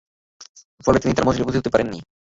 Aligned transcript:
ফলে 0.85 0.97
তিনি 0.99 1.13
তার 1.13 1.25
মজলিসে 1.25 1.43
উপস্থিত 1.45 1.61
হতে 1.61 1.73
পারেন 1.73 1.87
না। 1.87 1.97